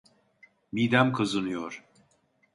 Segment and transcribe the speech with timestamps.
[0.73, 1.83] Midem kazınıyor.